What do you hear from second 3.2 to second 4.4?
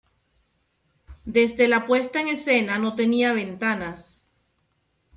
ventanas.